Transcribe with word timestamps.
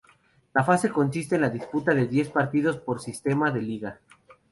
La 0.55 0.63
fase 0.63 0.89
consiste 0.89 1.35
en 1.35 1.41
la 1.41 1.51
disputa 1.51 1.93
de 1.93 2.07
diez 2.07 2.27
partidos 2.27 2.75
por 2.77 2.99
sistema 2.99 3.51
de 3.51 3.61
liga. 3.61 3.99